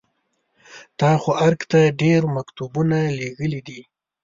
[0.99, 3.81] تا خو ارګ ته ډېر مکتوبونه لېږلي دي.